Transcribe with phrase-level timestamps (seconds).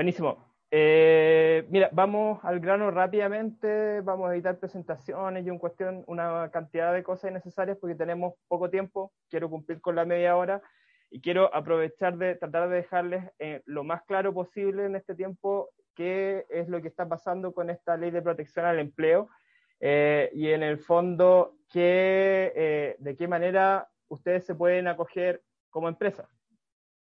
[0.00, 0.50] Buenísimo.
[0.70, 6.94] Eh, mira, vamos al grano rápidamente, vamos a editar presentaciones y un cuestión, una cantidad
[6.94, 10.62] de cosas innecesarias porque tenemos poco tiempo, quiero cumplir con la media hora
[11.10, 15.68] y quiero aprovechar de tratar de dejarles eh, lo más claro posible en este tiempo
[15.94, 19.28] qué es lo que está pasando con esta ley de protección al empleo
[19.80, 26.26] eh, y en el fondo qué, de qué manera ustedes se pueden acoger como empresa.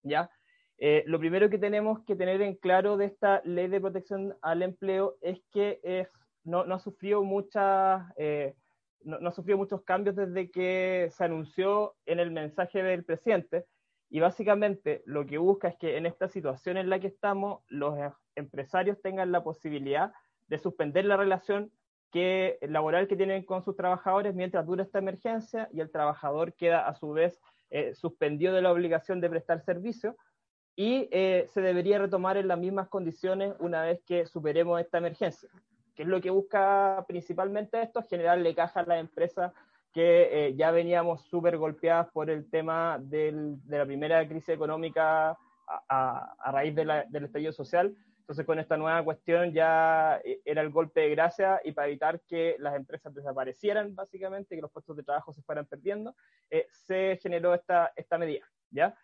[0.02, 0.30] ¿Ya?
[0.78, 4.62] Eh, lo primero que tenemos que tener en claro de esta ley de protección al
[4.62, 6.08] empleo es que es,
[6.44, 8.54] no, ha sufrido muchas, eh,
[9.02, 13.64] no, ha sufrido muchos cambios desde que se anunció en el mensaje del presidente.
[14.10, 17.98] Y básicamente lo que busca es que en esta situación en la que estamos, los
[18.34, 20.12] empresarios tengan la posibilidad
[20.46, 21.72] de suspender la relación
[22.12, 26.86] que, laboral que tienen con sus trabajadores mientras dura esta emergencia y el trabajador queda
[26.86, 30.16] a su vez eh, suspendido de la obligación de prestar servicio
[30.76, 35.48] y eh, se debería retomar en las mismas condiciones una vez que superemos esta emergencia.
[35.94, 38.02] ¿Qué es lo que busca principalmente esto?
[38.02, 39.52] Generarle caja a las empresas
[39.94, 45.30] que eh, ya veníamos súper golpeadas por el tema del, de la primera crisis económica
[45.30, 47.96] a, a, raíz de la, del estallido social.
[48.20, 52.20] Entonces, con esta nueva cuestión ya eh, era el golpe de gracia y para evitar
[52.28, 56.14] que las empresas desaparecieran, básicamente, que los puestos de trabajo se fueran perdiendo,
[56.70, 58.44] se generó esta, esta medida.
[58.70, 58.94] ¿ya?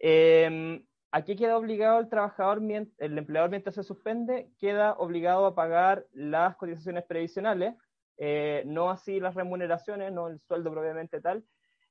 [0.00, 2.60] Eh, Aquí queda obligado el trabajador,
[2.98, 7.74] el empleador mientras se suspende, queda obligado a pagar las cotizaciones previsionales,
[8.18, 11.44] eh, no así las remuneraciones, no el sueldo propiamente tal,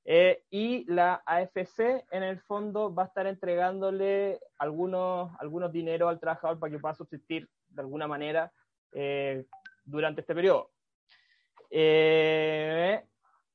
[0.06, 6.20] eh, y la AFC en el fondo va a estar entregándole algunos, algunos dinero al
[6.20, 8.52] trabajador para que pueda subsistir de alguna manera
[8.92, 9.46] eh,
[9.84, 10.70] durante este periodo.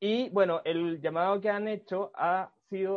[0.01, 2.51] y bueno, el llamado que han hecho a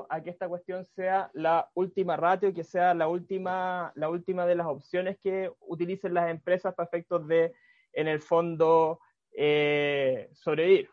[0.09, 4.55] a que esta cuestión sea la última ratio, que sea la última, la última de
[4.55, 7.53] las opciones que utilicen las empresas para efectos de,
[7.93, 8.99] en el fondo,
[9.33, 10.89] eh, sobrevivir.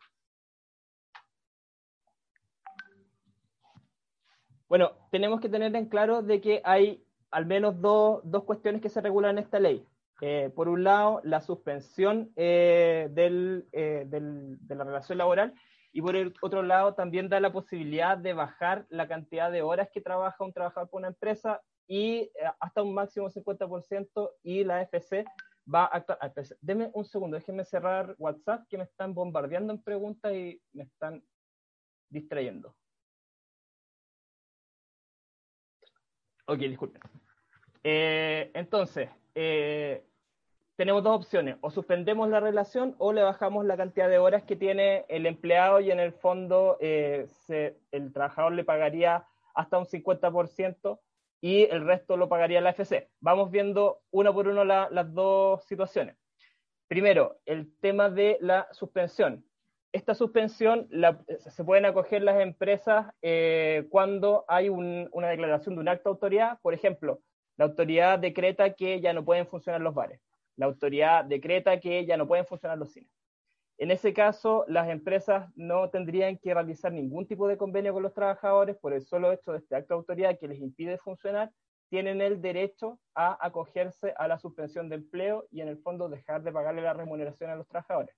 [4.69, 8.89] Bueno, tenemos que tener en claro de que hay al menos dos, dos cuestiones que
[8.89, 9.87] se regulan en esta ley.
[10.21, 15.55] Eh, por un lado, la suspensión eh, del, del, de la relación laboral
[15.93, 19.91] y por el otro lado, también da la posibilidad de bajar la cantidad de horas
[19.93, 22.31] que trabaja un trabajador por una empresa y eh,
[22.61, 25.25] hasta un máximo 50% y la FC
[25.73, 26.19] va a actuar.
[26.61, 31.23] Deme un segundo, déjenme cerrar WhatsApp que me están bombardeando en preguntas y me están
[32.09, 32.75] distrayendo.
[36.47, 37.03] Ok, disculpen.
[37.85, 40.07] Eh, entonces, eh,
[40.77, 44.57] tenemos dos opciones, o suspendemos la relación o le bajamos la cantidad de horas que
[44.57, 47.27] tiene el empleado y en el fondo eh,
[47.91, 50.99] el trabajador le pagaría hasta un 50%
[51.43, 53.11] y el resto lo pagaría la FC.
[53.21, 56.17] Vamos viendo una por uno las dos situaciones.
[56.89, 59.45] Primero, el tema de la suspensión.
[59.93, 60.89] Esta suspensión
[61.39, 66.59] se pueden acoger las empresas eh, cuando hay una declaración de un acto de autoridad.
[66.63, 67.21] Por ejemplo,
[67.59, 70.19] la autoridad decreta que ya no pueden funcionar los bares
[70.57, 73.11] la autoridad decreta que ya no pueden funcionar los cines.
[73.79, 78.15] En ese caso, las empresas no tendrían que realizar ningún tipo de convenio con los
[78.15, 81.51] trabajadores por el solo hecho de este acto de autoridad que les impide funcionar,
[81.89, 86.43] tienen el derecho a acogerse a la suspensión de empleo y en el fondo dejar
[86.43, 88.15] de pagarle la remuneración a los trabajadores.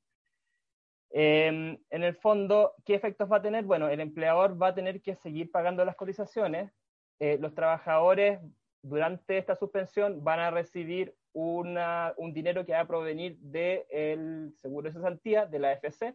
[1.10, 3.64] Em, en el fondo, ¿qué efectos va a tener?
[3.64, 6.72] Bueno, el empleador va a tener que seguir pagando las cotizaciones,
[7.20, 8.40] eh, los trabajadores
[8.82, 14.94] durante esta suspensión van a recibir un dinero que va a provenir del seguro de
[14.94, 16.14] cesantía, de la FC,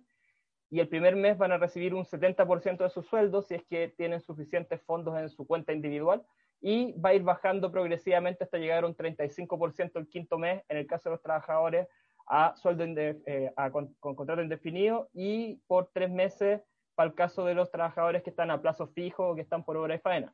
[0.71, 3.89] y el primer mes van a recibir un 70% de su sueldo si es que
[3.89, 6.23] tienen suficientes fondos en su cuenta individual,
[6.61, 10.77] y va a ir bajando progresivamente hasta llegar a un 35% el quinto mes, en
[10.77, 11.87] el caso de los trabajadores,
[12.27, 16.61] a sueldo eh, con, con, contrato indefinido, y por tres meses
[16.95, 19.77] para el caso de los trabajadores que están a plazo fijo o que están por
[19.77, 20.33] obra de faena.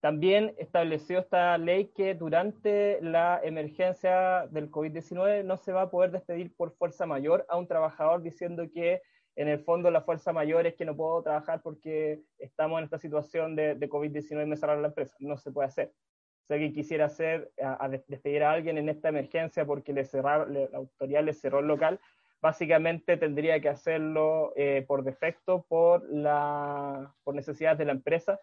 [0.00, 6.10] También estableció esta ley que durante la emergencia del COVID-19 no se va a poder
[6.10, 9.02] despedir por fuerza mayor a un trabajador diciendo que
[9.36, 12.98] en el fondo la fuerza mayor es que no puedo trabajar porque estamos en esta
[12.98, 15.14] situación de, COVID-19 y me cerraron la empresa.
[15.20, 15.92] No se puede hacer.
[16.44, 20.78] Si alguien quisiera hacer, a, despedir a alguien en esta emergencia porque le cerraron, la
[20.78, 22.00] autoridad le cerró el local,
[22.40, 28.40] básicamente tendría que hacerlo eh, por defecto por, la, por necesidades de la empresa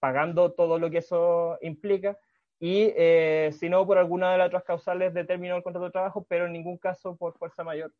[0.00, 2.18] pagando todo lo que eso implica,
[2.58, 5.92] y eh, si no por alguna de las otras causales de término del contrato de
[5.92, 7.92] trabajo, pero en ningún caso por fuerza mayor,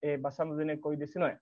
[0.00, 1.40] eh, basándote en el COVID-19.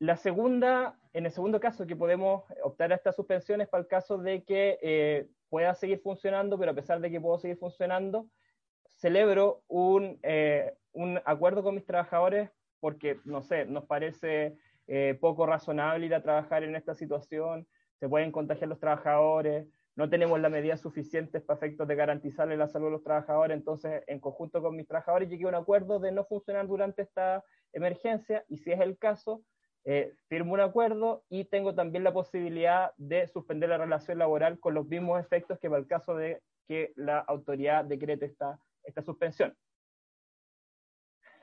[0.00, 3.88] la segunda, en el segundo caso que podemos optar a esta suspensión es para el
[3.88, 8.26] caso de que eh, pueda seguir funcionando, pero a pesar de que puedo seguir funcionando,
[8.96, 12.50] celebro un, eh, un acuerdo con mis trabajadores
[12.80, 14.56] porque, no sé, nos parece
[14.86, 17.66] eh, poco razonable ir a trabajar en esta situación,
[18.04, 19.66] se pueden contagiar los trabajadores,
[19.96, 24.02] no tenemos las medidas suficientes para efectos de garantizarle la salud a los trabajadores, entonces
[24.08, 27.42] en conjunto con mis trabajadores llegué a un acuerdo de no funcionar durante esta
[27.72, 29.40] emergencia y si es el caso,
[29.86, 34.74] eh, firmo un acuerdo y tengo también la posibilidad de suspender la relación laboral con
[34.74, 39.56] los mismos efectos que para el caso de que la autoridad decrete esta, esta suspensión.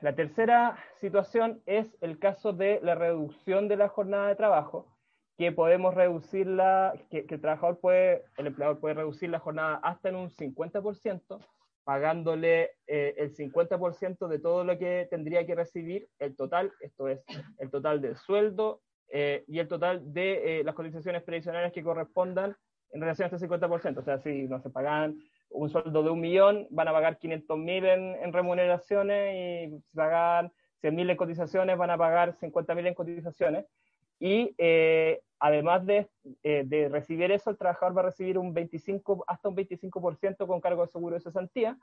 [0.00, 4.91] La tercera situación es el caso de la reducción de la jornada de trabajo,
[5.42, 10.08] que podemos reducirla, que, que el trabajador puede, el empleador puede reducir la jornada hasta
[10.08, 11.40] en un 50%,
[11.82, 17.24] pagándole eh, el 50% de todo lo que tendría que recibir, el total, esto es
[17.58, 22.56] el total del sueldo eh, y el total de eh, las cotizaciones previsionales que correspondan
[22.92, 23.98] en relación a este 50%.
[23.98, 25.18] O sea, si no se pagan
[25.50, 29.96] un sueldo de un millón, van a pagar 500 mil en, en, remuneraciones y si
[29.96, 30.52] pagan
[30.82, 33.66] 100 mil en cotizaciones, van a pagar 50 mil en cotizaciones.
[34.20, 34.54] Y
[35.42, 36.08] además de,
[36.44, 40.60] eh, de, recibir eso, el trabajador va a recibir un 25, hasta un 25% con
[40.60, 41.76] cargo de seguro de cesantía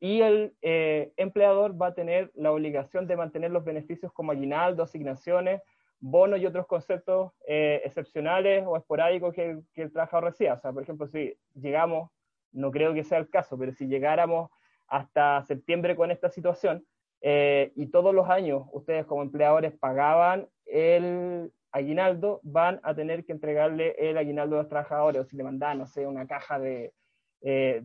[0.00, 4.82] y el eh, empleador va a tener la obligación de mantener los beneficios como aguinaldo,
[4.82, 5.60] asignaciones,
[6.00, 10.54] bonos y otros conceptos eh, excepcionales o esporádicos que, que, el trabajador reciba.
[10.54, 12.10] O sea, por ejemplo, si llegamos,
[12.52, 14.50] no creo que sea el caso, pero si llegáramos
[14.86, 16.86] hasta septiembre con esta situación
[17.20, 23.94] y todos los años ustedes como empleadores pagaban el, aguinaldo, van a tener que entregarle
[23.98, 26.92] el aguinaldo a los trabajadores, o si le mandan, no sé, una caja de,
[27.40, 27.82] eh,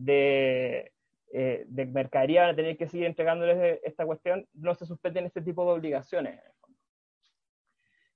[1.32, 5.42] eh, de, mercadería, van a tener que seguir entregándoles esta cuestión, no se suspenden este
[5.42, 6.40] tipo de obligaciones.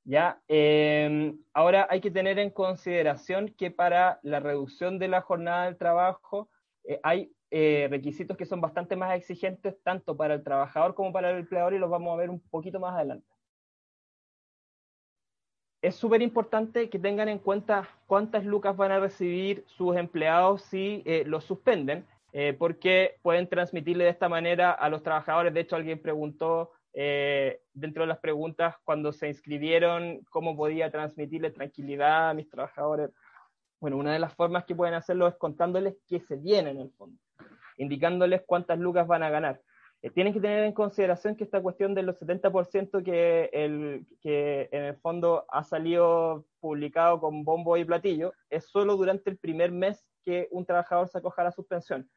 [0.05, 5.67] Ya, eh, ahora hay que tener en consideración que para la reducción de la jornada
[5.67, 6.49] del trabajo
[6.85, 11.39] eh, hay requisitos que son bastante más exigentes tanto para el trabajador como para el
[11.39, 13.38] empleador y los vamos a ver un poquito más adelante
[15.81, 21.03] es súper importante que tengan en cuenta cuántas lucas van a recibir sus empleados si
[21.07, 25.55] eh, los suspenden, eh, porque pueden transmitirle de esta manera a los trabajadores.
[25.55, 31.51] De hecho, alguien preguntó eh, dentro de las preguntas cuando se inscribieron cómo podía transmitirle
[31.51, 33.11] tranquilidad a mis trabajadores.
[33.81, 36.91] Bueno, una de las formas que pueden hacerlo es contándoles qué se viene en el
[36.91, 37.17] fondo,
[37.77, 39.61] indicándoles cuántas lucas van a ganar.
[40.01, 44.69] Eh, tienen que tener en consideración que esta cuestión de los 70% que, el, que
[44.71, 49.73] en el fondo ha salido publicado con bombo y platillo es solo durante el primer
[49.73, 52.09] mes que un trabajador se acoja a la suspensión.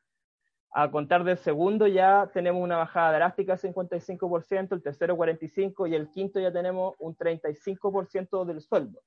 [0.74, 5.96] A contar del segundo ya tenemos una bajada drástica del 55%, el tercero 45% y
[5.96, 9.02] el quinto ya tenemos un 35% del sueldo,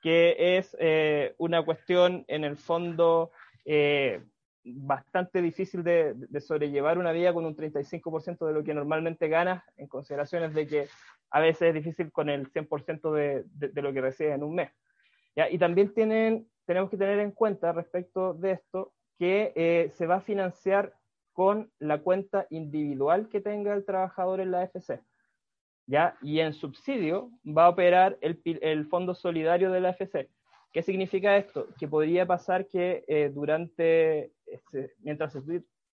[0.00, 3.30] que es eh, una cuestión en el fondo
[3.64, 4.24] eh,
[4.64, 9.62] bastante difícil de, de, sobrellevar una vida con un 35% de lo que normalmente ganas,
[9.76, 10.88] en consideraciones de que
[11.30, 14.54] a veces es difícil con el 100% de, de, de, lo que recibes en un
[14.54, 14.70] mes.
[15.36, 15.50] ¿ya?
[15.50, 20.16] Y también tienen, tenemos que tener en cuenta respecto de esto que eh, se va
[20.16, 20.94] a financiar
[21.32, 25.00] con la cuenta individual que tenga el trabajador en la AFC.
[25.86, 26.16] ¿ya?
[26.22, 30.30] Y en subsidio va a operar el, el Fondo Solidario de la AFC.
[30.74, 31.68] ¿Qué significa esto?
[31.78, 35.32] Que podría pasar que eh, durante este, mientras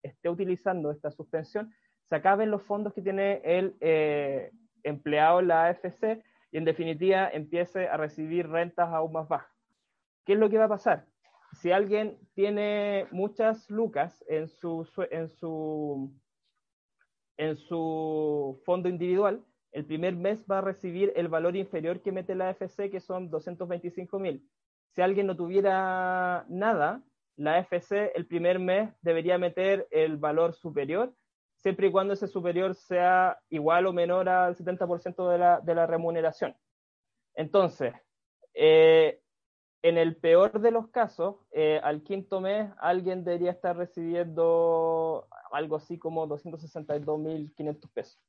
[0.01, 1.73] esté utilizando esta suspensión,
[2.07, 4.51] se acaben los fondos que tiene el eh,
[4.83, 9.51] empleado en la AFC y en definitiva empiece a recibir rentas aún más bajas.
[10.25, 11.05] ¿Qué es lo que va a pasar?
[11.51, 16.09] Si alguien tiene muchas lucas en su, en su,
[17.35, 19.43] en su fondo individual,
[19.73, 23.29] el primer mes va a recibir el valor inferior que mete la AFC, que son
[23.29, 24.49] 225 mil.
[24.95, 27.01] Si alguien no tuviera nada,
[27.35, 31.13] la FC el primer mes debería meter el valor superior,
[31.57, 35.87] siempre y cuando ese superior sea igual o menor al 70% de la, de la
[35.87, 36.55] remuneración.
[37.35, 37.93] Entonces,
[38.53, 39.21] eh,
[39.81, 45.77] en el peor de los casos, eh, al quinto mes alguien debería estar recibiendo algo
[45.77, 48.19] así como 262.500 pesos.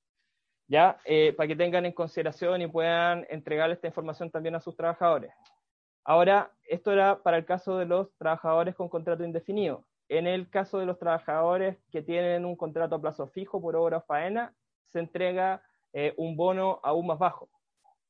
[0.68, 1.00] ¿Ya?
[1.04, 5.32] Eh, para que tengan en consideración y puedan entregar esta información también a sus trabajadores.
[6.04, 9.84] Ahora, esto era para el caso de los trabajadores con contrato indefinido.
[10.08, 13.98] En el caso de los trabajadores que tienen un contrato a plazo fijo por obra
[13.98, 14.54] o faena,
[14.88, 17.48] se entrega eh, un bono aún más bajo.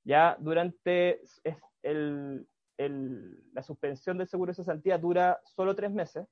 [0.04, 1.20] Ya durante
[3.52, 6.26] la suspensión del seguro de cesantía dura solo tres meses.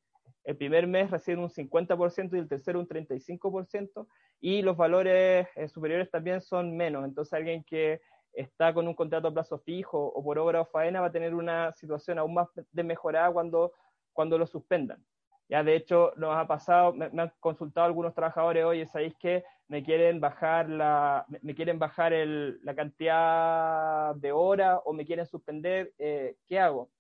[0.45, 4.07] El primer mes reciben un 50% y el tercero un 35%,
[4.41, 7.05] y los valores eh, superiores también son menos.
[7.05, 8.01] Entonces, alguien que
[8.39, 11.35] está con un contrato a plazo fijo o por obra o faena va a tener
[11.35, 13.73] una situación aún más desmejorada cuando,
[14.13, 15.05] cuando lo suspendan.
[15.49, 19.83] Ya de hecho nos ha pasado, me, han consultado algunos trabajadores, oye, ¿sabéis que me
[19.83, 25.93] quieren bajar la, me quieren bajar el, la cantidad de horas o me quieren suspender?
[25.99, 26.91] Eh, ¿Qué hago?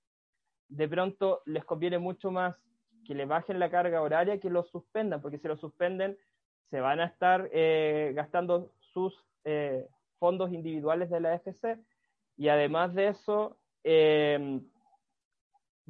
[0.68, 2.56] De pronto les conviene mucho más
[3.04, 6.18] que le bajen la carga horaria que lo suspendan, porque si lo suspenden
[6.70, 9.86] se van a estar eh, gastando sus eh,
[10.18, 11.78] fondos individuales de la FC
[12.36, 14.60] y además de eso, eh,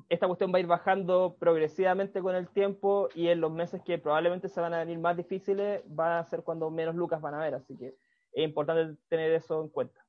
[0.08, 3.98] esta cuestión va a ir bajando progresivamente con el tiempo y en los meses que
[3.98, 7.40] probablemente se van a venir más difíciles va a ser cuando menos lucas van a
[7.40, 7.96] haber, así que
[8.32, 10.04] es importante tener eso en cuenta.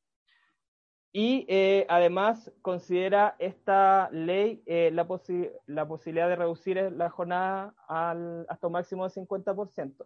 [1.12, 5.08] Y eh, además considera esta ley eh, la,
[5.66, 10.06] la, posibilidad de reducir la jornada hasta un máximo de 50%.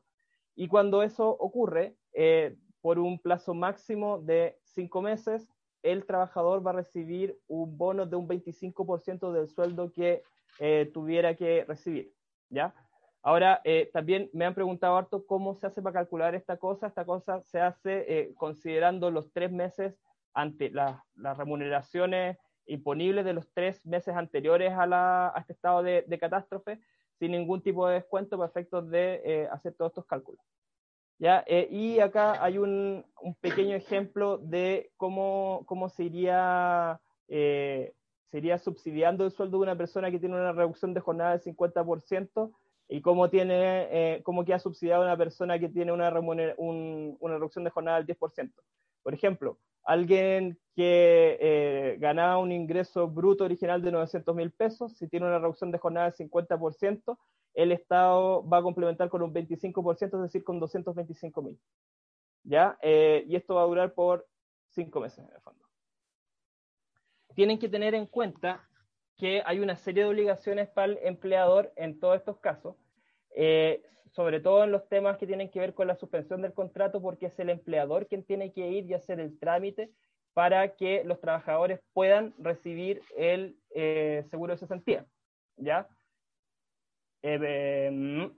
[0.55, 5.47] Y cuando eso ocurre, eh, por un plazo máximo de cinco meses,
[5.83, 10.21] el trabajador va a recibir un bono de un 25% del sueldo que
[10.59, 12.11] eh, tuviera que recibir,
[12.49, 12.75] ¿ya?
[13.21, 16.87] Ahora, eh, también me han preguntado harto cómo se hace para calcular esta cosa.
[16.87, 19.97] Esta cosa se hace eh, considerando los tres meses
[20.33, 20.97] ante las
[21.37, 26.81] remuneraciones imponibles de los tres meses anteriores a, la, a este estado de, de, catástrofe,
[27.17, 30.43] sin ningún tipo de descuento para efectos de hacer todos estos cálculos.
[31.19, 33.05] Eh, y acá hay un,
[33.39, 37.93] pequeño ejemplo de cómo, cómo se iría, eh,
[38.61, 42.51] subsidiando el sueldo de una persona que tiene una reducción de jornada del 50%
[42.89, 46.09] y cómo, tiene, eh, cómo queda subsidiado una persona que tiene una,
[46.57, 48.51] un, una reducción de jornada del 10%.
[49.03, 55.07] Por ejemplo, alguien que eh, ganaba un ingreso bruto original de 900 mil pesos, si
[55.07, 57.17] tiene una reducción de jornada del 50%,
[57.53, 61.59] el Estado va a complementar con un 25%, es decir, con 225 mil.
[62.43, 62.77] ¿Ya?
[62.81, 64.27] Eh, y esto va a durar por
[64.69, 65.63] cinco meses, en el fondo.
[67.35, 68.67] Tienen que tener en cuenta
[69.17, 72.75] que hay una serie de obligaciones para el empleador en todos estos casos,
[73.35, 77.01] eh, sobre todo en los temas que tienen que ver con la suspensión del contrato,
[77.01, 79.91] porque es el empleador quien tiene que ir y hacer el trámite
[80.33, 85.05] para que los trabajadores puedan recibir el eh, seguro de cesantía.
[85.57, 85.87] ¿Ya?
[87.23, 88.29] Eh,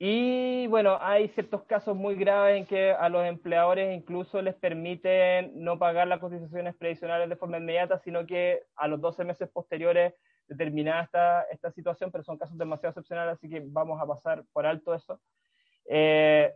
[0.00, 5.52] y bueno, hay ciertos casos muy graves en que a los empleadores incluso les permiten
[5.62, 10.14] no pagar las cotizaciones previsionales de forma inmediata, sino que a los 12 meses posteriores
[10.46, 14.66] determinada esta, esta situación, pero son casos demasiado excepcionales, así que vamos a pasar por
[14.66, 15.20] alto eso.
[15.86, 16.54] Eh,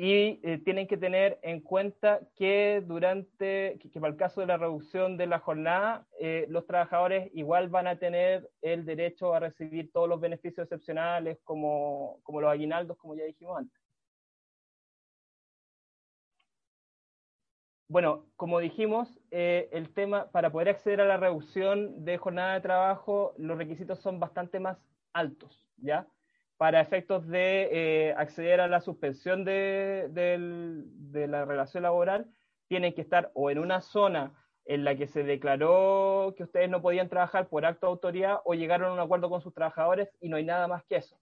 [0.00, 4.56] y eh, tienen que tener en cuenta que durante, que, para el caso de la
[4.56, 9.90] reducción de la jornada, eh, los trabajadores igual van a tener el derecho a recibir
[9.92, 13.76] todos los beneficios excepcionales como, como los aguinaldos, como ya dijimos antes.
[17.88, 22.60] Bueno, como dijimos, eh, el tema, para poder acceder a la reducción de jornada de
[22.60, 24.78] trabajo, los requisitos son bastante más
[25.12, 26.06] altos, ¿ya?
[26.58, 30.10] Para efectos de eh, acceder a la suspensión de,
[31.12, 32.26] la relación laboral,
[32.66, 34.34] tienen que estar o en una zona
[34.64, 38.54] en la que se declaró que ustedes no podían trabajar por acto de autoridad o
[38.54, 41.18] llegaron a un acuerdo con sus trabajadores y no hay nada más que eso.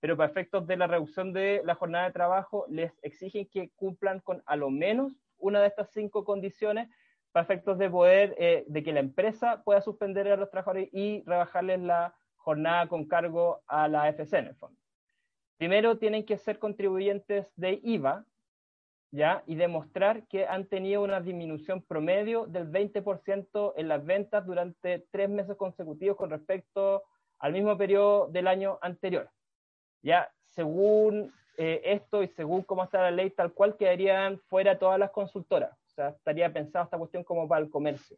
[0.00, 4.20] Pero para efectos de la reducción de la jornada de trabajo, les exigen que cumplan
[4.20, 6.88] con a lo menos una de estas cinco condiciones
[7.30, 11.22] para efectos de poder, eh, de que la empresa pueda suspender a los trabajadores y
[11.26, 14.77] rebajarles la jornada con cargo a la AFC en el fondo.
[15.58, 18.24] Primero tienen que ser contribuyentes de IVA,
[19.10, 19.42] ¿ya?
[19.46, 25.28] Y demostrar que han tenido una disminución promedio del 20% en las ventas durante tres
[25.28, 27.02] meses consecutivos con respecto
[27.40, 29.30] al mismo periodo del año anterior.
[30.02, 34.98] Ya, según eh, esto y según cómo está la ley, tal cual quedarían fuera todas
[35.00, 35.72] las consultoras.
[35.72, 38.16] O sea, estaría pensada esta cuestión como para el comercio.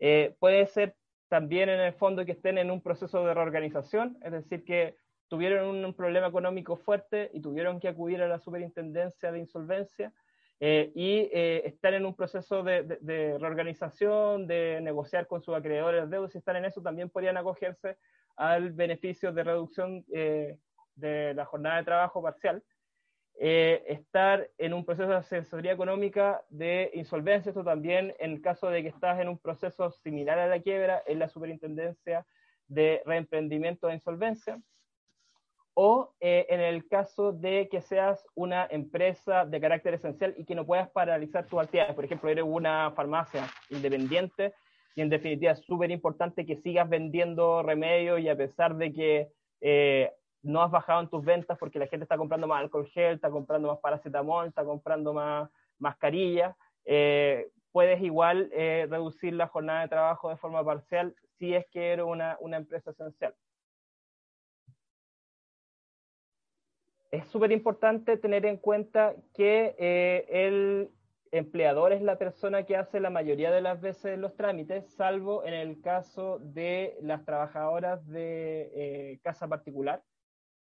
[0.00, 0.96] Eh, puede ser
[1.28, 4.96] también en el fondo que estén en un proceso de reorganización, es decir, que
[5.28, 10.12] tuvieron un, problema económico fuerte y tuvieron que acudir a la superintendencia de insolvencia
[10.60, 12.82] eh, y eh, están en un proceso de,
[13.38, 17.98] reorganización, de negociar con sus acreedores de deudas, si están en eso, también podrían acogerse
[18.36, 20.56] al beneficio de reducción eh,
[20.94, 22.62] de la jornada de trabajo parcial.
[23.38, 28.82] estar en un proceso de asesoría económica de insolvencia, esto también en el caso de
[28.82, 32.24] que estás en un proceso similar a la quiebra, en la superintendencia
[32.68, 34.58] de reemprendimiento de insolvencia
[35.78, 40.54] o eh, en el caso de que seas una empresa de carácter esencial y que
[40.54, 41.94] no puedas paralizar tus actividades.
[41.94, 44.54] Por ejemplo, eres una farmacia independiente
[44.94, 49.28] y en definitiva es súper importante que sigas vendiendo remedios y a pesar de que
[49.60, 50.10] eh,
[50.42, 53.28] no has bajado en tus ventas porque la gente está comprando más alcohol gel, está
[53.28, 56.56] comprando más paracetamol, está comprando más mascarillas,
[56.86, 61.92] eh, puedes igual eh, reducir la jornada de trabajo de forma parcial si es que
[61.92, 63.34] eres una, una empresa esencial.
[67.16, 70.90] Es súper importante tener en cuenta que eh, el
[71.30, 75.54] empleador es la persona que hace la mayoría de las veces los trámites, salvo en
[75.54, 80.02] el caso de las trabajadoras de eh, casa particular,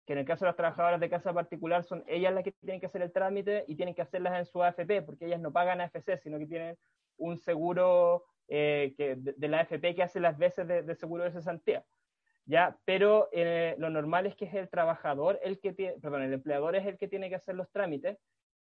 [0.08, 2.80] que en el caso de las trabajadoras de casa particular son ellas las que tienen
[2.80, 5.80] que hacer el trámite y tienen que hacerlas en su AFP, porque ellas no pagan
[5.80, 6.76] AFC, sino que tienen
[7.18, 11.86] un seguro eh, que, de, la AFP que hace las veces de, seguro de cesantía.
[12.46, 12.78] ¿Ya?
[12.86, 16.76] Pero eh, lo normal es que es el trabajador el que tiene, perdón, el empleador
[16.76, 18.18] es el que tiene que hacer los trámites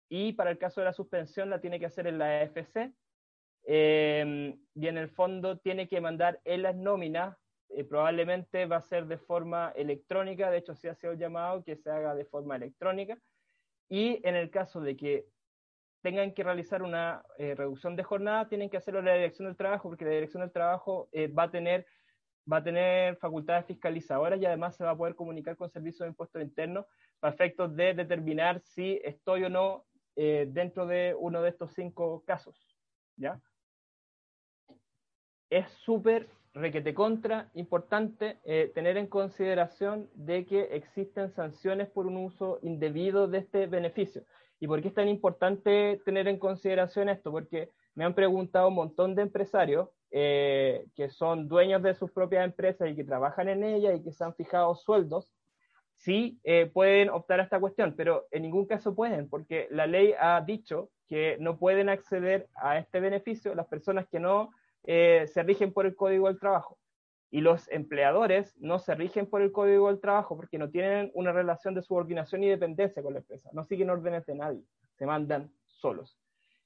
[0.08, 2.92] y para el caso de la suspensión la tiene que hacer en la AFC
[3.64, 7.36] eh, y en el fondo tiene que mandar en las nóminas
[7.70, 11.76] eh, probablemente va a ser de forma electrónica, de hecho se ha sido llamado que
[11.76, 13.18] se haga de forma electrónica,
[13.90, 15.26] y en el caso de que
[16.02, 19.56] tengan que realizar una eh, reducción de jornada, tienen que hacerlo en la Dirección del
[19.56, 21.86] Trabajo, porque la Dirección del Trabajo eh, va, a tener,
[22.50, 26.08] va a tener facultades fiscalizadoras y además se va a poder comunicar con servicios de
[26.08, 26.86] impuestos internos
[27.20, 29.84] para efectos de determinar si estoy o no
[30.16, 32.56] dentro de uno de estos cinco casos.
[33.16, 33.40] ¿ya?
[35.48, 42.16] Es súper requete contra, importante eh, tener en consideración de que existen sanciones por un
[42.16, 44.24] uso indebido de este beneficio.
[44.60, 47.30] ¿Y por qué es tan importante tener en consideración esto?
[47.30, 52.44] Porque me han preguntado un montón de empresarios eh, que son dueños de sus propias
[52.44, 55.32] empresas y que trabajan en ellas y que se han fijado sueldos,
[55.98, 60.14] sí eh, pueden optar a esta cuestión, pero en ningún caso pueden, porque la ley
[60.18, 64.50] ha dicho que no pueden acceder a este beneficio las personas que no
[64.84, 66.78] eh, se rigen por el Código del Trabajo.
[67.30, 71.32] Y los empleadores no se rigen por el Código del Trabajo porque no tienen una
[71.32, 73.50] relación de subordinación y dependencia con la empresa.
[73.52, 74.62] No siguen órdenes de nadie,
[74.96, 76.18] se mandan solos.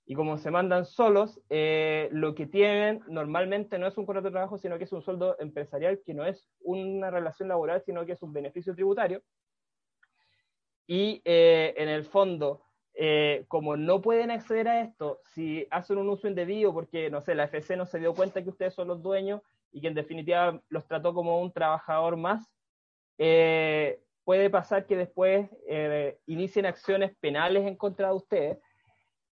[0.04, 4.32] Y como se mandan solos, eh, lo que tienen normalmente no es un contrato de
[4.32, 8.12] trabajo, sino que es un sueldo empresarial, que no es una relación laboral, sino que
[8.12, 9.22] es un beneficio tributario.
[10.86, 16.08] Y eh, en el fondo, eh, como no pueden acceder a esto, si hacen un
[16.10, 19.02] uso indebido porque, no sé, la FC no se dio cuenta que ustedes son los
[19.02, 19.40] dueños
[19.72, 22.52] y que en definitiva los trató como un trabajador más,
[23.16, 28.58] eh, puede pasar que después eh, inicien acciones penales en contra de ustedes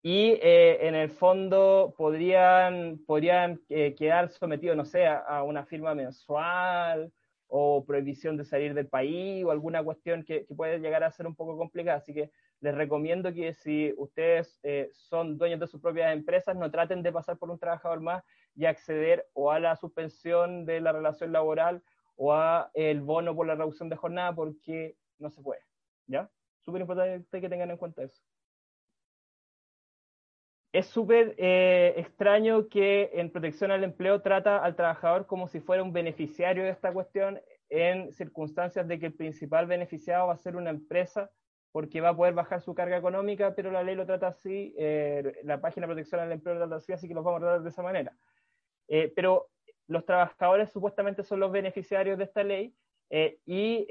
[0.06, 7.10] y en el fondo podrían, podrían quedar sometidos, no sé, a, una firma mensual
[7.48, 11.26] o prohibición de salir del país o alguna cuestión que, que puede llegar a ser
[11.26, 11.96] un poco complicada.
[11.96, 16.70] Así que les recomiendo que si ustedes eh, son dueños de sus propias empresas, no
[16.70, 18.22] traten de pasar por un trabajador más
[18.54, 21.82] y acceder o a la suspensión de la relación laboral
[22.16, 25.62] o a el bono por la reducción de jornada porque no se puede.
[26.06, 26.30] ¿Ya?
[26.60, 28.22] Súper importante que tengan en cuenta eso.
[30.74, 35.84] Es súper eh, extraño que en protección al empleo trata al trabajador como si fuera
[35.84, 40.56] un beneficiario de esta cuestión en circunstancias de que el principal beneficiado va a ser
[40.56, 41.30] una empresa
[41.70, 45.38] porque va a poder bajar su carga económica, pero la ley lo trata así, eh,
[45.44, 47.62] la página de protección al empleo lo trata así, así que los vamos a tratar
[47.62, 48.12] de esa manera.
[48.88, 49.50] Eh, pero
[49.86, 52.74] los trabajadores supuestamente son los beneficiarios de esta ley
[53.10, 53.86] eh, y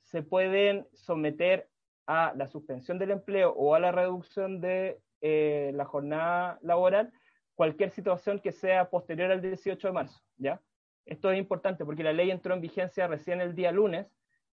[0.00, 1.68] se pueden someter
[2.06, 7.12] a la suspensión del empleo o a la reducción de la jornada laboral
[7.56, 10.60] cualquier situación que sea posterior al 18 de marzo, ¿ya?
[11.06, 14.06] Esto es importante porque la ley entró en vigencia recién el día lunes,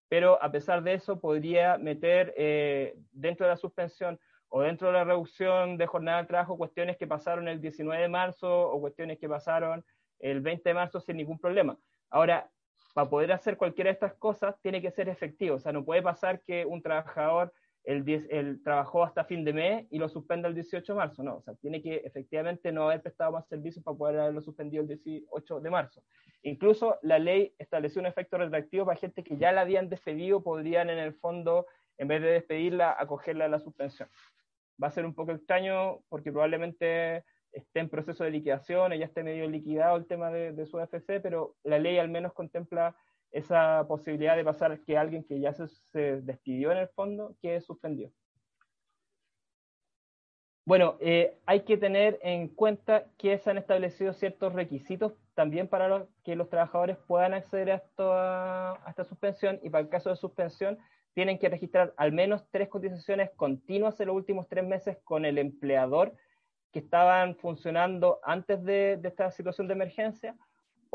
[0.08, 4.94] pero a pesar de eso podría meter eh, dentro de la suspensión o dentro de
[4.94, 9.18] la reducción de jornada de trabajo cuestiones que pasaron el 19 de marzo o cuestiones
[9.18, 9.84] que pasaron
[10.20, 11.76] el 20 de marzo sin ningún problema.
[12.08, 12.48] Ahora,
[12.94, 16.02] para poder hacer cualquiera de estas cosas tiene que ser efectivo, o sea, no puede
[16.02, 17.52] pasar que un trabajador
[17.84, 21.22] el, trabajó hasta fin de mes y lo suspenda el 18 de marzo.
[21.22, 24.82] No, o sea, tiene que efectivamente no haber prestado más servicios para poder haberlo suspendido
[24.82, 26.02] el 18 de marzo.
[26.42, 30.90] Incluso la ley estableció un efecto retractivo para gente que ya la habían despedido, podrían
[30.90, 31.66] en el fondo,
[31.98, 34.08] en vez de despedirla, acogerla a la suspensión.
[34.82, 39.22] Va a ser un poco extraño porque probablemente esté en proceso de liquidación, ya esté
[39.22, 42.96] medio liquidado el tema de, de su FC, pero la ley al menos contempla
[43.34, 48.10] esa posibilidad de pasar que alguien que ya se, despidió en el fondo quede suspendido.
[50.64, 56.06] Bueno, eh, hay que tener en cuenta que se han establecido ciertos requisitos también para
[56.22, 60.78] que los trabajadores puedan acceder a, esta suspensión y para el caso de suspensión
[61.12, 65.38] tienen que registrar al menos tres cotizaciones continuas en los últimos tres meses con el
[65.38, 66.14] empleador
[66.72, 70.36] que estaban funcionando antes de esta situación de emergencia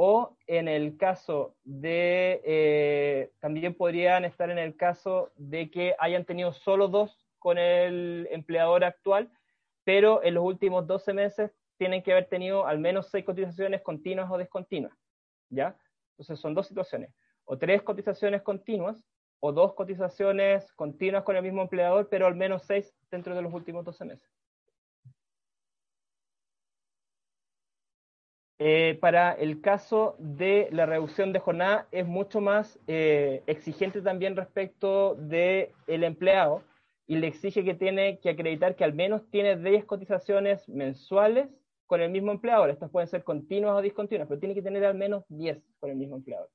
[0.02, 6.24] o en el caso de, eh, también podrían estar en el caso de que hayan
[6.24, 9.30] tenido solo dos con el empleador actual,
[9.84, 14.32] pero en los últimos 12 meses tienen que haber tenido al menos seis cotizaciones continuas
[14.32, 14.94] o descontinuas,
[15.50, 15.78] ¿ya?
[16.12, 19.04] Entonces son dos situaciones, o tres cotizaciones continuas
[19.42, 23.54] o dos cotizaciones continuas con el mismo empleador, pero al menos seis dentro de los
[23.54, 24.32] últimos 12 meses.
[28.62, 34.36] Eh, para el caso de la reducción de jornada es mucho más eh, exigente también
[34.36, 36.64] respecto del el empleado
[37.08, 41.48] y le exige que tiene que acreditar que al menos tiene 10 cotizaciones mensuales
[41.88, 42.70] con el mismo empleador.
[42.70, 45.96] Estas pueden ser continuas o discontinuas, pero tiene que tener al menos 10 con el
[45.96, 46.50] mismo empleador.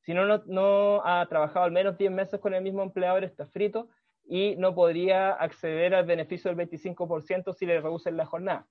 [0.00, 3.88] Si no, no, ha trabajado al menos 10 meses con el mismo empleador, está frito
[4.26, 8.66] y no podría acceder al beneficio del 25% si le reducen la jornada.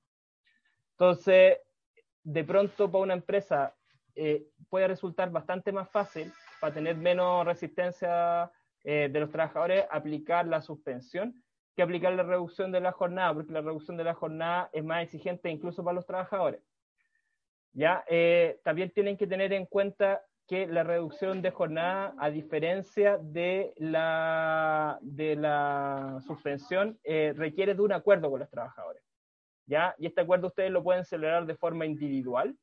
[0.91, 1.57] Entonces,
[2.23, 3.75] de pronto para una empresa
[4.15, 8.51] eh, puede resultar bastante más fácil, para tener menos resistencia
[8.83, 11.43] eh, de los trabajadores, aplicar la suspensión
[11.75, 15.01] que aplicar la reducción de la jornada, porque la reducción de la jornada es más
[15.01, 16.61] exigente incluso para los trabajadores.
[17.71, 18.05] ¿Ya?
[18.07, 23.73] Eh, también tienen que tener en cuenta que la reducción de jornada, a diferencia de
[23.77, 29.03] la, de la suspensión, requiere de un acuerdo con los trabajadores.
[29.65, 29.95] ¿Ya?
[29.97, 32.55] Y este acuerdo ustedes lo pueden celebrar de forma individual,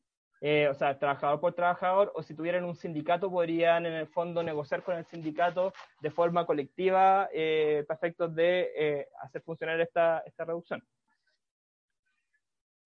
[0.42, 4.42] eh, o sea, trabajador por trabajador, o si tuvieran un sindicato, podrían en el fondo
[4.42, 10.22] negociar con el sindicato de forma colectiva eh, para efectos de eh, hacer funcionar esta,
[10.24, 10.82] esta reducción.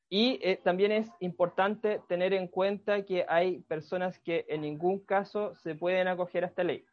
[0.09, 5.55] Y eh, también es importante tener en cuenta que hay personas que en ningún caso
[5.55, 6.85] se pueden acoger a esta ley.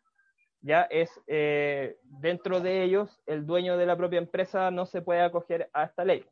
[0.64, 1.10] Ya es
[2.04, 6.06] dentro de ellos, el dueño de la propia empresa no se puede acoger a esta
[6.06, 6.24] ley.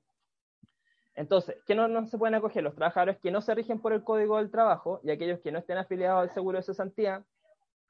[1.20, 2.64] Entonces, ¿qué no, se pueden acoger?
[2.64, 5.60] Los trabajadores que no se rigen por el Código del Trabajo y aquellos que no
[5.60, 7.26] estén afiliados al seguro de cesantía.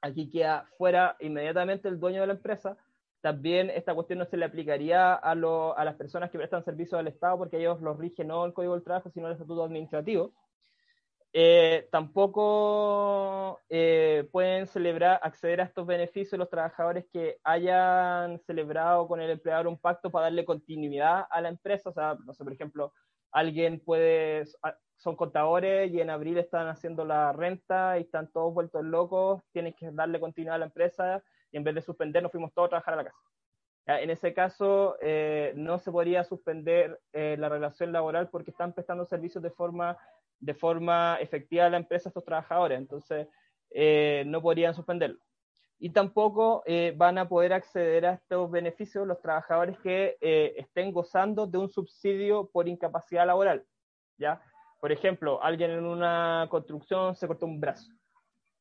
[0.00, 2.76] Aquí queda fuera inmediatamente el dueño de la empresa.
[3.20, 7.38] También esta cuestión no se le aplicaría a, las personas que prestan servicio al Estado
[7.38, 10.32] porque ellos los rigen no el Código del Trabajo, sino el Estatuto Administrativo.
[11.32, 19.20] Eh, tampoco eh, pueden celebrar, acceder a estos beneficios los trabajadores que hayan celebrado con
[19.20, 21.90] el empleador un pacto para darle continuidad a la empresa.
[21.90, 22.92] O sea, por ejemplo,
[23.32, 24.44] alguien puede,
[24.96, 29.72] son contadores y en abril están haciendo la renta y están todos vueltos locos, tienen
[29.74, 32.70] que darle continuidad a la empresa y en vez de suspender nos fuimos todos a
[32.70, 33.18] trabajar a la casa.
[33.86, 39.04] En ese caso, eh, no se podría suspender eh, la relación laboral porque están prestando
[39.04, 39.96] servicios de forma,
[40.38, 43.26] de forma efectiva a la empresa estos trabajadores, entonces
[43.70, 45.18] eh, no podrían suspenderlo
[45.82, 50.92] y tampoco eh, van a poder acceder a estos beneficios los trabajadores que eh, estén
[50.92, 53.64] gozando de un subsidio por incapacidad laboral.
[54.18, 54.42] ¿ya?
[54.78, 57.90] Por ejemplo, alguien en una construcción se cortó un brazo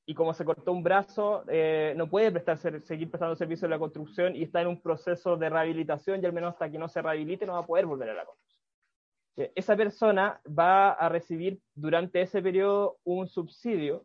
[0.05, 3.79] y como se cortó un brazo, eh, no puede prestar, seguir prestando servicio en la
[3.79, 7.01] construcción y está en un proceso de rehabilitación y al menos hasta que no se
[7.01, 9.51] rehabilite no va a poder volver a la construcción.
[9.55, 14.03] Esa persona va a recibir durante ese periodo un subsidio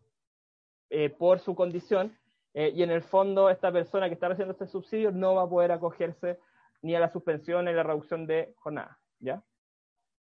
[1.19, 2.17] por su condición
[2.55, 5.49] eh, y en el fondo, esta persona que está recibiendo este subsidio no va a
[5.49, 6.39] poder acogerse
[6.83, 8.99] ni a la suspensión ni a la reducción de jornada.
[9.19, 9.43] ¿ya?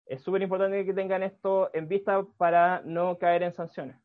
[0.06, 3.98] Es súper importante que tengan esto en vista para no caer en sanciones.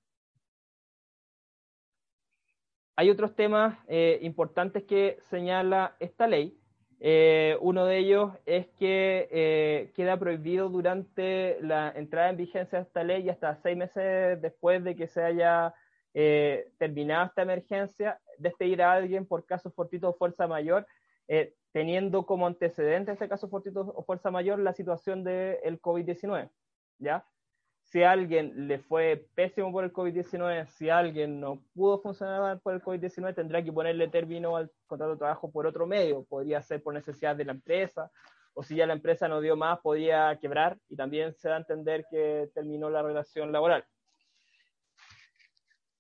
[2.99, 6.59] Hay otros temas eh, importantes que señala esta ley.
[6.99, 13.05] Eh, uno de ellos es que queda prohibido durante la entrada en vigencia de esta
[13.05, 15.75] ley y hasta seis meses después de que se haya
[16.19, 20.87] eh, terminada esta emergencia, despedir a alguien por caso fortuito o fuerza mayor,
[21.29, 26.49] eh, teniendo como antecedente este caso fortuito o fuerza mayor la situación del COVID-19,
[26.99, 27.27] ¿ya?
[27.83, 32.83] Si alguien le fue pésimo por el COVID-19, si alguien no pudo funcionar por el
[32.83, 36.25] COVID-19, tendrá que ponerle término al contrato de trabajo por otro medio.
[36.25, 38.11] Podría ser por necesidad de la empresa,
[38.55, 41.59] o si ya la empresa no dio más, podía quebrar y también se da a
[41.59, 43.85] entender que terminó la relación laboral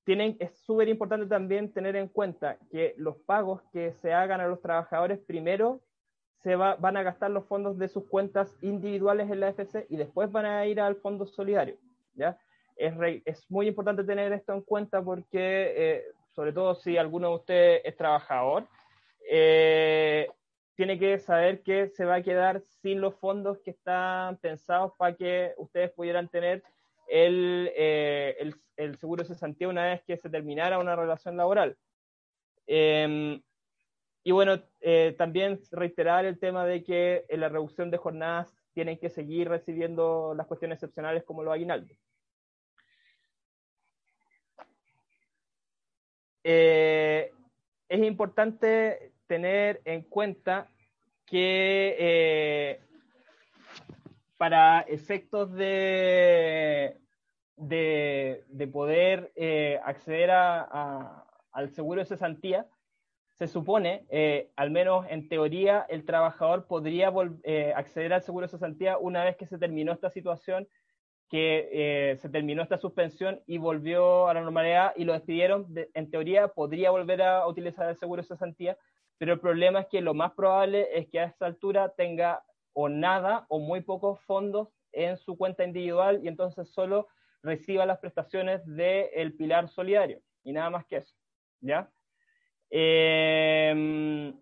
[0.06, 4.62] es súper importante también tener en cuenta que los pagos que se hagan a los
[4.62, 5.80] trabajadores primero
[6.42, 10.30] se van a gastar los fondos de sus cuentas individuales en la FC y después
[10.30, 11.76] van a ir al fondo solidario.
[12.14, 12.38] ¿ya?
[12.76, 17.34] Es, es muy importante tener esto en cuenta porque, eh, sobre todo si alguno de
[17.36, 18.68] ustedes es trabajador,
[19.28, 20.28] eh,
[20.76, 25.16] tiene que saber que se va a quedar sin los fondos que están pensados para
[25.16, 26.62] que ustedes pudieran tener
[27.06, 31.76] el, eh, el, el, seguro de cesantía una vez que se terminara una relación laboral.
[32.66, 33.40] Em,
[34.24, 38.98] y bueno, eh, también reiterar el tema de que en la reducción de jornadas tienen
[38.98, 41.96] que seguir recibiendo las cuestiones excepcionales como los aguinaldos.
[46.42, 47.32] Eh,
[47.88, 50.68] es importante tener en cuenta
[51.24, 52.80] que
[54.36, 56.96] para efectos de,
[57.56, 62.66] de, poder eh, acceder a, al seguro de cesantía,
[63.34, 67.12] se supone, eh, al menos en teoría, el trabajador podría
[67.44, 70.66] eh, acceder al seguro de cesantía una vez que se terminó esta situación,
[71.28, 75.66] que se terminó esta suspensión y volvió a la normalidad y lo despidieron.
[75.92, 78.78] en teoría, podría volver a utilizar el seguro de cesantía,
[79.18, 82.44] pero el problema es que lo más probable es que a esta altura tenga
[82.78, 87.08] o nada o muy pocos fondos en su cuenta individual y entonces solo
[87.42, 91.14] reciba las prestaciones del pilar solidario y nada más que eso.
[91.62, 91.90] ¿ya?
[92.68, 94.38] Em,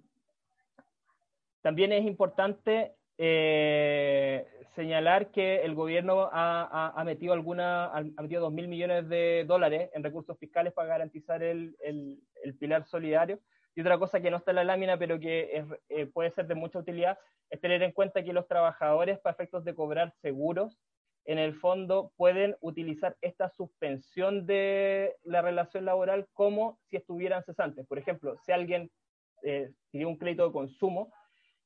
[1.62, 8.66] también es importante eh, señalar que el gobierno ha, metido alguna, ha metido 2 mil
[8.66, 11.76] millones de dólares en recursos fiscales para garantizar el,
[12.58, 13.38] pilar solidario.
[13.74, 16.54] Y otra cosa que no está en la lámina, pero que eh, puede ser de
[16.54, 17.18] mucha utilidad,
[17.50, 20.78] es tener en cuenta que los trabajadores, para efectos de cobrar seguros,
[21.24, 27.86] en el fondo pueden utilizar esta suspensión de la relación laboral como si estuvieran cesantes.
[27.86, 28.90] Por ejemplo, si alguien
[29.42, 31.12] eh, tiene un crédito de consumo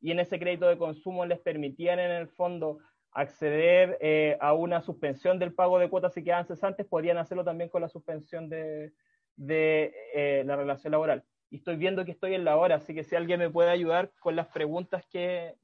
[0.01, 2.79] y en ese crédito de consumo les permitían en el fondo
[3.13, 7.71] acceder eh, a una suspensión del pago de cuotas si quedan cesantes, podrían hacerlo también
[7.71, 8.93] con la suspensión de,
[9.39, 11.25] eh, la relación laboral.
[11.51, 14.13] Y estoy viendo que estoy en la hora, así que si alguien me puede ayudar
[14.21, 15.57] con las preguntas que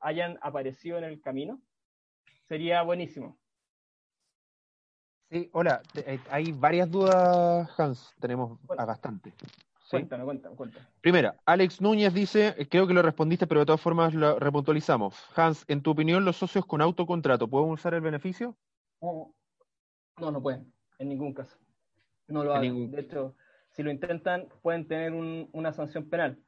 [0.00, 1.60] hayan aparecido en el camino
[2.48, 3.36] sería buenísimo.
[5.30, 9.32] Sí, hola, eh, hay varias dudas, Hans, tenemos a bastante.
[9.90, 10.86] Cuéntame, cuéntame, cuéntame.
[11.00, 15.16] Primera, Alex Núñez dice, eh, creo que lo respondiste, pero de todas formas lo repuntualizamos.
[15.34, 18.56] Hans, en tu opinión, ¿los socios con autocontrato pueden usar el beneficio?
[19.00, 19.34] No,
[20.18, 21.56] no, pueden, en ningún caso.
[22.28, 22.90] No lo hagan.
[22.90, 23.34] De hecho,
[23.76, 26.38] si lo intentan, pueden tener una sanción penal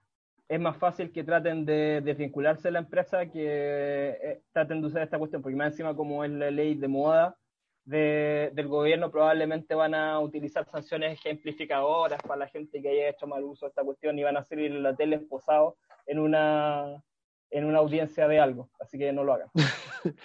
[0.48, 5.02] es más fácil que traten de desvincularse de la empresa que eh, traten de usar
[5.02, 7.36] esta cuestión, porque más encima como es la ley de moda
[7.84, 13.42] del gobierno, probablemente van a utilizar sanciones ejemplificadoras para la gente que haya hecho mal
[13.44, 17.02] uso de esta cuestión y van a salir en la tele esposados en una,
[17.50, 19.48] en una audiencia de algo, así que no lo hagan.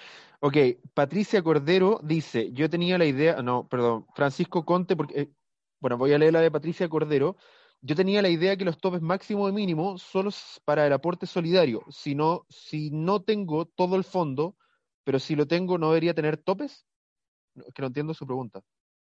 [0.42, 0.58] ok,
[0.94, 5.30] Patricia Cordero dice, yo tenía la idea, no, perdón, Francisco Conte, porque, eh,
[5.84, 7.36] bueno, voy a leer la de Patricia Cordero,
[7.82, 10.30] yo tenía la idea que los topes máximo y mínimo solo
[10.64, 11.84] para el aporte solidario.
[11.90, 14.56] Si no, si no tengo todo el fondo,
[15.04, 16.88] pero si lo tengo, ¿no debería tener topes?
[17.76, 18.62] Que no entiendo su pregunta.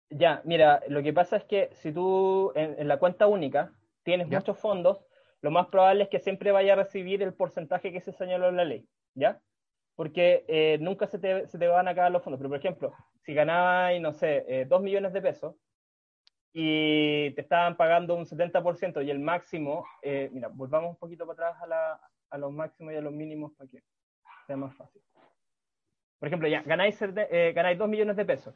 [0.09, 3.73] Ya, mira, lo que pasa es que si tú en, la cuenta única
[4.05, 5.05] tienes muchos fondos,
[5.41, 8.57] lo más probable es que siempre vaya a recibir el porcentaje que se señaló en
[8.57, 9.41] la ley, ¿ya?
[9.97, 12.39] Porque eh, nunca se te, se te, van a acabar los fondos.
[12.39, 15.57] Pero, por ejemplo, si ganabas, no sé, eh, dos millones de pesos,
[16.53, 21.51] y te estaban pagando un 70% y el máximo, eh, mira, volvamos un poquito para
[21.51, 23.83] atrás a, la, a, los máximos y a los mínimos para que
[24.47, 25.03] sea más fácil.
[26.19, 28.55] Por ejemplo, ya ganáis, eh, ganáis 2 millones de pesos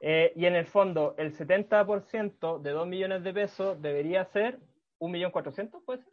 [0.00, 4.58] eh, y en el fondo el 70% de 2 millones de pesos debería ser
[5.00, 6.12] 1.400.000, ¿puede ser?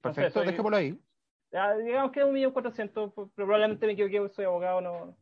[0.00, 0.98] Perfecto, no dejémoslo ahí.
[1.84, 5.16] digamos que es 1.400.000, probablemente me equivoqué, soy abogado, no,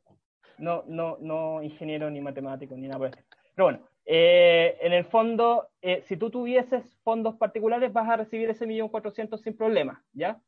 [0.59, 3.19] no, no, no ingeniero ni matemático ni nada por eso.
[3.55, 8.51] Pero bueno, eh, en el fondo, eh, si tú tuvieses fondos particulares, vas a recibir
[8.51, 10.41] ese millón cuatrocientos sin problema, ¿ya?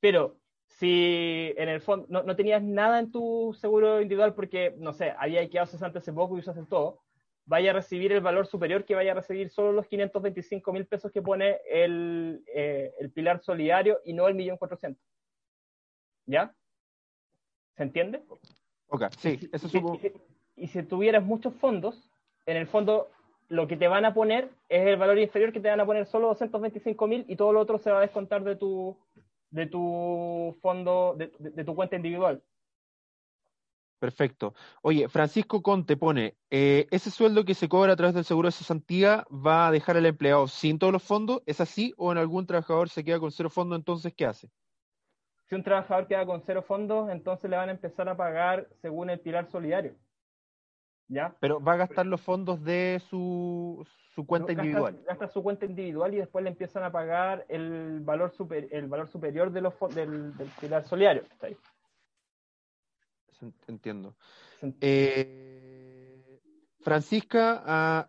[0.00, 5.12] Pero si en el fondo no, tenías nada en tu seguro individual porque, no sé,
[5.18, 7.02] había quedado cesante hace poco y usaste todo,
[7.44, 11.12] vaya a recibir el valor superior que vaya a recibir solo los 525 mil pesos
[11.12, 15.04] que pone el, eh, el pilar solidario y no el millón cuatrocientos.
[16.24, 16.52] ¿Ya?
[17.76, 18.24] ¿Se entiende?
[18.88, 20.12] Ok, sí, eso es
[20.56, 22.10] y si tuvieras muchos fondos,
[22.46, 23.10] en el fondo
[23.48, 26.06] lo que te van a poner es el valor inferior que te van a poner
[26.06, 28.96] solo 225 mil y todo lo otro se va a descontar de tu,
[29.50, 32.42] de tu fondo, de, tu cuenta individual.
[33.98, 34.54] Perfecto.
[34.82, 38.52] Oye, Francisco Conte pone, eh, ¿ese sueldo que se cobra a través del seguro de
[38.52, 41.42] cesantía va a dejar al empleado sin todos los fondos?
[41.46, 41.94] ¿Es así?
[41.96, 44.50] ¿O en algún trabajador se queda con cero fondos, entonces qué hace?
[45.48, 49.08] Si un trabajador queda con cero fondos, entonces le van a empezar a pagar según
[49.08, 49.94] el pilar solidario.
[51.40, 54.98] Pero va a gastar los fondos de su, su cuenta individual.
[55.06, 59.08] Gasta, su cuenta individual y después le empiezan a pagar el valor, super, el valor
[59.08, 61.22] superior de los, del, del pilar solidario.
[63.68, 64.14] Entiendo.
[64.80, 66.40] Eh,
[66.80, 68.08] Francisca a,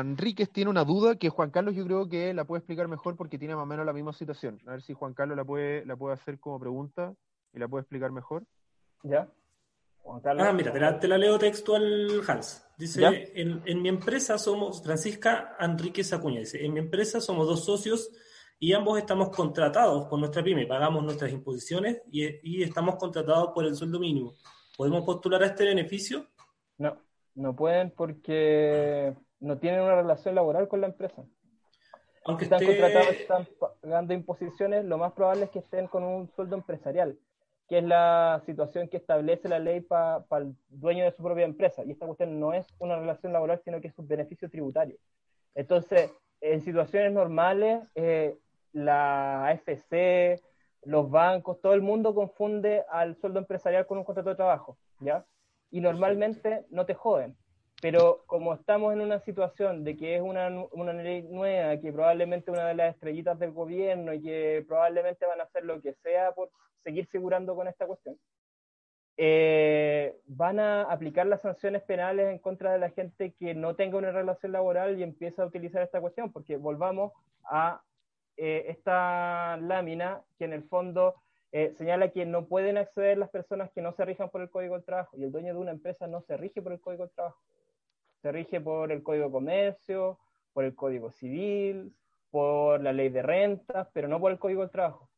[0.00, 3.38] Enríquez tiene una duda que Juan Carlos yo creo que la puede explicar mejor porque
[3.38, 4.60] tiene más o menos la misma situación.
[4.66, 7.14] A ver si Juan Carlos la puede, la puede hacer como pregunta
[7.52, 8.44] y la puede explicar mejor.
[9.02, 9.28] ¿Ya?
[10.04, 12.66] Ah, mira, te la, leo textual, Hans.
[12.76, 18.10] Dice, en, mi empresa somos, Francisca Enriquez Acuña, dice, en mi empresa somos dos socios
[18.58, 23.76] y ambos estamos contratados por nuestra pyme, pagamos nuestras imposiciones y, estamos contratados por el
[23.76, 24.34] sueldo mínimo.
[24.76, 26.26] ¿Podemos postular a este beneficio?
[26.78, 26.96] No,
[27.34, 31.22] no pueden porque no tienen una relación laboral con la empresa.
[32.24, 36.56] Aunque están contratados, están pagando imposiciones, lo más probable es que estén con un sueldo
[36.56, 37.18] empresarial,
[37.70, 41.84] que es la situación que establece la ley para el dueño de su propia empresa.
[41.84, 44.96] Y esta cuestión no es una relación laboral, sino que es un beneficio tributario.
[45.54, 48.36] Entonces, en situaciones normales, eh,
[48.72, 50.42] la AFC,
[50.82, 55.24] los bancos, todo el mundo confunde al sueldo empresarial con un contrato de trabajo, ¿ya?
[55.70, 57.36] Y normalmente no te joden.
[57.80, 62.50] Pero como estamos en una situación de que es una, una ley nueva, que probablemente
[62.50, 66.32] una de las estrellitas del gobierno y que probablemente van a hacer lo que sea
[66.32, 66.50] por
[66.82, 68.18] seguir figurando con esta cuestión,
[69.22, 73.98] eh, van a aplicar las sanciones penales en contra de la gente que no tenga
[73.98, 77.12] una relación laboral y empieza a utilizar esta cuestión, porque volvamos
[77.44, 77.82] a
[78.38, 81.16] eh, esta lámina que en el fondo
[81.52, 84.74] eh, señala que no pueden acceder las personas que no se rijan por el Código
[84.76, 87.12] del Trabajo, y el dueño de una empresa no se rige por el Código del
[87.12, 87.42] Trabajo,
[88.22, 90.18] se rige por el Código de Comercio,
[90.54, 91.94] por el Código Civil,
[92.30, 95.09] por la ley de rentas, pero no por el Código del Trabajo.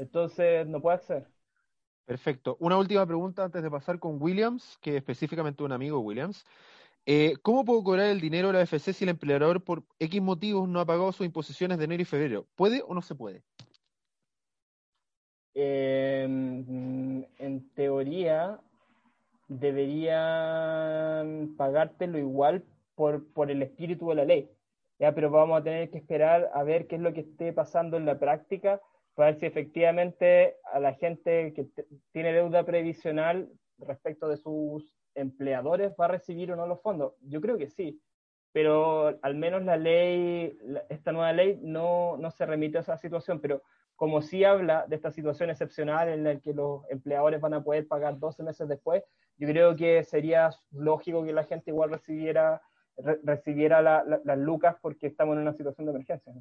[0.00, 1.28] Entonces, no puede acceder.
[2.06, 2.56] Perfecto.
[2.58, 6.46] Una última pregunta antes de pasar con Williams, que específicamente un amigo Williams.
[7.04, 10.66] Eh, ¿Cómo puedo cobrar el dinero de la FC si el empleador por X motivos
[10.68, 12.46] no ha pagado sus imposiciones de enero y febrero?
[12.56, 13.42] ¿Puede o no se puede?
[15.52, 18.58] Em, en teoría,
[19.48, 24.48] deberían pagártelo igual por, por el espíritu de la ley.
[24.98, 25.14] ¿ya?
[25.14, 28.06] Pero vamos a tener que esperar a ver qué es lo que esté pasando en
[28.06, 28.80] la práctica
[29.14, 31.68] para ver si efectivamente a la gente que
[32.12, 37.14] tiene deuda previsional respecto de sus empleadores va a recibir o no los fondos.
[37.22, 38.00] Yo creo que sí,
[38.52, 40.56] pero al menos la ley,
[40.88, 43.62] esta nueva ley no, no se remite a esa situación, pero
[43.96, 47.86] como sí habla de esta situación excepcional en la que los empleadores van a poder
[47.86, 49.04] pagar 12 meses después,
[49.36, 52.62] yo creo que sería lógico que la gente igual recibiera,
[53.22, 56.32] recibiera las lucas porque estamos en una situación de emergencia.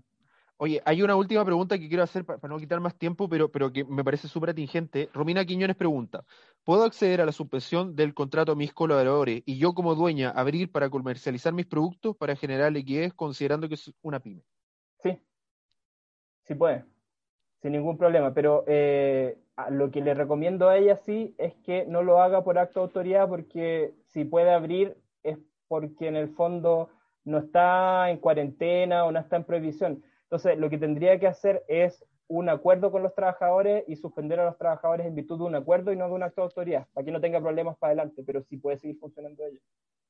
[0.61, 3.71] Oye, hay una última pregunta que quiero hacer para, no quitar más tiempo, pero, pero
[3.71, 5.09] que me parece súper atingente.
[5.13, 6.25] Romina Quiñones pregunta,
[6.65, 10.69] ¿puedo acceder a la suspensión del contrato a mis colaboradores y yo como dueña abrir
[10.69, 14.41] para comercializar mis productos para generar liquidez considerando que es una pyme?
[14.97, 15.17] Sí,
[16.43, 16.83] sí puede,
[17.61, 19.37] sin ningún problema, pero eh,
[19.69, 22.83] lo que le recomiendo a ella sí es que no lo haga por acto de
[22.87, 25.37] autoridad porque si puede abrir es
[25.69, 26.89] porque en el fondo
[27.23, 31.63] no está en cuarentena o no está en prohibición entonces, lo que tendría que hacer
[31.67, 35.55] es un acuerdo con los trabajadores y suspender a los trabajadores en virtud de un
[35.55, 38.21] acuerdo y no de una acto de autoridad, para que no tenga problemas para adelante,
[38.23, 39.59] pero sí puede seguir funcionando ello,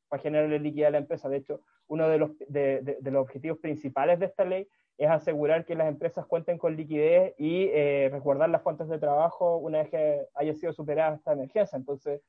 [0.10, 1.30] para generarle liquidez a la empresa.
[1.30, 5.76] De hecho, uno de los, de, los objetivos principales de esta ley es asegurar que
[5.76, 10.28] las empresas cuenten con liquidez y eh, resguardar las fuentes de trabajo una vez que
[10.36, 11.78] haya sido superada esta emergencia.
[11.78, 12.22] Entonces,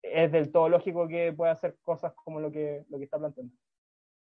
[0.00, 3.52] es del todo lógico que pueda hacer cosas como lo que, lo que está planteando.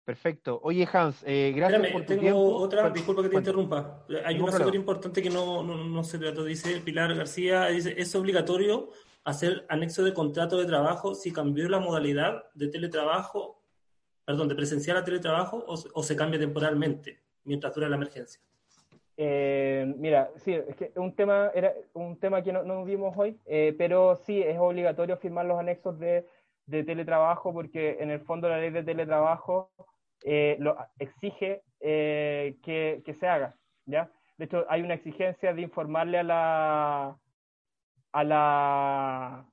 [0.04, 0.60] Perfecto.
[0.64, 4.04] Oye, Hans, eh, gracias por tu tengo otra, disculpa que te interrumpa.
[4.26, 8.90] Hay una súper importante que no, no, se trató, dice Pilar García, dice, es obligatorio
[9.24, 13.62] hacer anexo de contrato de trabajo si cambió la modalidad de teletrabajo,
[14.26, 18.42] perdón, de presencial a teletrabajo o, se cambia temporalmente mientras dura la emergencia.
[19.18, 23.76] Eh, mira, sí, es que un tema, era un tema que no, vimos hoy, eh,
[23.78, 26.26] pero sí es obligatorio firmar los anexos de,
[26.66, 29.70] de teletrabajo porque en el fondo la ley de teletrabajo
[30.24, 33.56] eh, lo exige eh, que, se haga,
[33.86, 34.12] ¿ya?
[34.38, 37.20] De hecho, hay una exigencia de informarle a la,
[38.12, 39.46] a la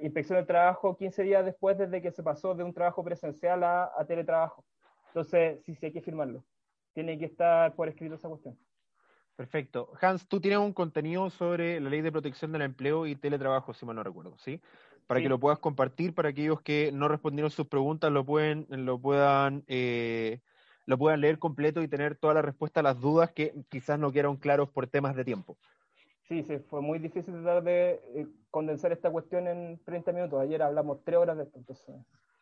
[0.00, 3.92] inspección de trabajo 15 días después desde que se pasó de un trabajo presencial a,
[3.96, 4.64] a teletrabajo.
[5.08, 6.44] Entonces, sí, sí hay que firmarlo.
[6.92, 8.58] Tiene que estar por escrito esa cuestión.
[9.36, 9.90] Perfecto.
[10.00, 13.84] Hans, tú tienes un contenido sobre la ley de protección del empleo y teletrabajo, si
[13.84, 14.60] mal no recuerdo, ¿sí?
[15.06, 18.98] Para que lo puedas compartir, para aquellos que no respondieron sus preguntas lo pueden, lo
[18.98, 20.40] puedan, eh,
[20.86, 24.12] lo puedan leer completo y tener toda la respuesta a las dudas que quizás no
[24.12, 25.56] quedaron claros por temas de tiempo.
[26.28, 30.40] Sí, sí, fue muy difícil tratar de eh, condensar esta cuestión en 30 minutos.
[30.40, 31.94] Ayer hablamos tres horas de esto, entonces.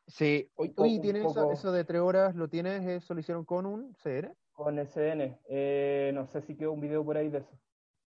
[0.07, 2.87] Sí, hoy, hoy tienes eso, de tres horas, ¿lo tienes?
[2.87, 4.33] ¿Eso lo hicieron con un CN?
[4.52, 5.38] Con SN.
[5.48, 7.58] Eh, no sé si quedó un video por ahí de eso.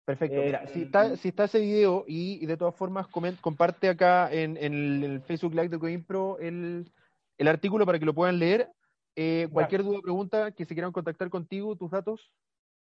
[0.08, 0.40] Perfecto.
[0.40, 5.20] Mira, si está, si está ese video y, de todas formas comparte acá en, el
[5.26, 6.90] Facebook Live de CoImpro el,
[7.36, 8.72] el artículo para que lo puedan leer.
[9.16, 12.32] Eh, cualquier duda o pregunta que se quieran contactar contigo, tus datos.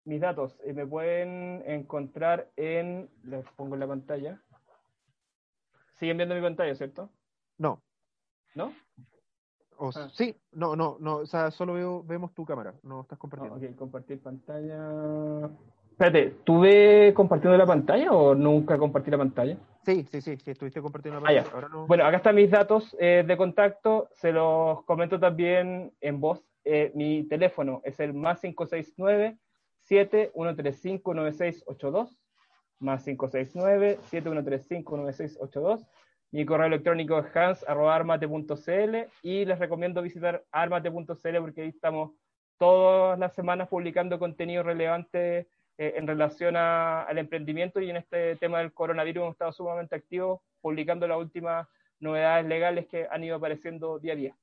[0.06, 3.10] Mis datos eh, me pueden encontrar en.
[3.26, 4.42] Les pongo en la pantalla.
[5.96, 7.10] ¿Siguen viendo mi pantalla, cierto?
[7.58, 7.82] No.
[8.56, 8.72] ¿No?
[9.78, 10.10] Ah.
[10.14, 11.18] Sí, no, no, no.
[11.18, 12.76] O sea, solo veo, vemos tu cámara.
[12.82, 13.58] No estás compartiendo.
[13.58, 15.50] ok, compartir pantalla.
[16.00, 19.58] Espérate, ¿tuve compartiendo la pantalla o nunca compartí la pantalla?
[19.84, 21.68] Sí, sí, sí, sí estuviste compartiendo la ah, pantalla.
[21.88, 26.42] Bueno, acá están mis datos eh, de contacto, se los comento también en voz.
[26.64, 29.38] Eh, mi teléfono es el más 569
[29.82, 32.18] 7135 9682
[32.80, 35.86] más 569-7135-9682.
[36.32, 42.14] Mi correo electrónico es hans.armate.cl y les recomiendo visitar armate.cl porque ahí estamos
[42.58, 48.60] todas las semanas publicando contenido relevante eh, en relación al emprendimiento y en este tema
[48.60, 51.68] del coronavirus hemos estado sumamente activos publicando las últimas
[52.00, 54.36] novedades legales que han ido apareciendo día a día.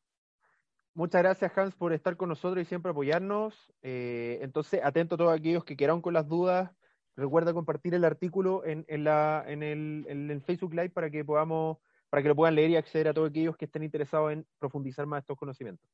[0.94, 3.54] Muchas gracias Hans por estar con nosotros y siempre apoyarnos.
[3.82, 6.70] Eh, entonces, atento a todos aquellos que quieran con las dudas,
[7.16, 11.78] Recuerda compartir el artículo en, la, en, el, en el Facebook Live para que podamos,
[12.10, 15.06] para que lo puedan leer y acceder a todos aquellos que estén interesados en profundizar
[15.06, 15.88] más estos conocimientos.